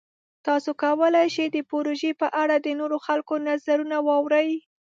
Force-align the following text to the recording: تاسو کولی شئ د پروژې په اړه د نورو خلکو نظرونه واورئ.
تاسو 0.45 0.69
کولی 0.83 1.27
شئ 1.35 1.47
د 1.51 1.57
پروژې 1.69 2.11
په 2.21 2.27
اړه 2.41 2.55
د 2.59 2.67
نورو 2.79 2.97
خلکو 3.05 3.33
نظرونه 3.47 3.97
واورئ. 4.07 4.51